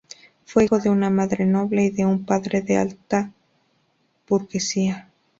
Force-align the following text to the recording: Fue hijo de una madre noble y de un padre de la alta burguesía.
Fue 0.45 0.63
hijo 0.65 0.79
de 0.79 0.89
una 0.89 1.11
madre 1.11 1.45
noble 1.45 1.83
y 1.83 1.89
de 1.91 2.07
un 2.07 2.25
padre 2.25 2.63
de 2.63 2.73
la 2.73 2.81
alta 2.81 3.31
burguesía. 4.27 5.11